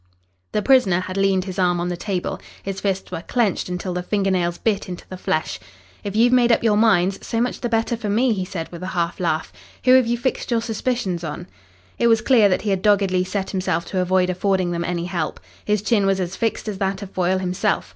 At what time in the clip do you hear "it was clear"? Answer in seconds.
11.99-12.49